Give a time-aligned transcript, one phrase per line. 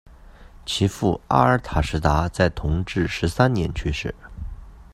[0.65, 4.15] 其父阿尔塔什达在同治十三年去世。